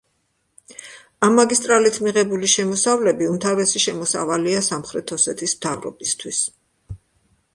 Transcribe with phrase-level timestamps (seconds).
[1.27, 6.41] ამ მაგისტრალით მიღებული შემოსავლები უმთავრესი შემოსავალია სამხრეთ ოსეთის მთავრობისთვის.